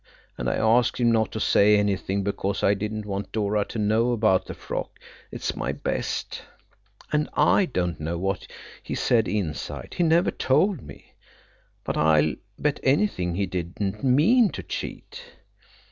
[0.35, 4.13] And I asked him not to say anything because I didn't want Dora to know
[4.13, 6.41] about the frock–it's my best.
[7.13, 8.47] And I don't know what
[8.81, 9.93] he said inside.
[9.97, 11.13] He never told me.
[11.83, 15.21] But I'll bet anything he didn't mean to cheat."